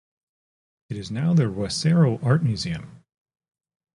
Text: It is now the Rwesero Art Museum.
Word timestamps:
It 0.89 0.97
is 0.97 1.11
now 1.11 1.35
the 1.35 1.43
Rwesero 1.43 2.17
Art 2.25 2.41
Museum. 2.41 3.03